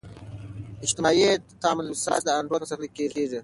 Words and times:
اجتماعي 0.85 1.27
تعاملثبات 1.61 2.21
د 2.23 2.29
انډول 2.37 2.59
په 2.61 2.67
ساتلو 2.69 2.87
کې 2.95 3.05
کیږي. 3.15 3.39